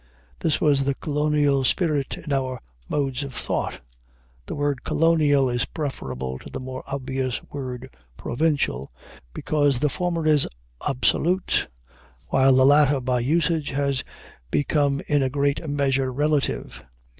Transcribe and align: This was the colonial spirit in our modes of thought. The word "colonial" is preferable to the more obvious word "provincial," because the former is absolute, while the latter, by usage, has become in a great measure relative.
This 0.39 0.59
was 0.59 0.83
the 0.85 0.95
colonial 0.95 1.63
spirit 1.63 2.17
in 2.17 2.33
our 2.33 2.59
modes 2.89 3.21
of 3.21 3.35
thought. 3.35 3.81
The 4.47 4.55
word 4.55 4.83
"colonial" 4.83 5.47
is 5.47 5.65
preferable 5.65 6.39
to 6.39 6.49
the 6.49 6.59
more 6.59 6.81
obvious 6.87 7.39
word 7.51 7.87
"provincial," 8.17 8.91
because 9.31 9.77
the 9.77 9.89
former 9.89 10.25
is 10.25 10.47
absolute, 10.89 11.67
while 12.29 12.55
the 12.55 12.65
latter, 12.65 12.99
by 12.99 13.19
usage, 13.19 13.69
has 13.69 14.03
become 14.49 15.03
in 15.05 15.21
a 15.21 15.29
great 15.29 15.69
measure 15.69 16.11
relative. 16.11 16.83